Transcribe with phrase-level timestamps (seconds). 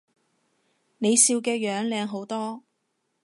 [0.97, 2.63] 你笑嘅樣靚好多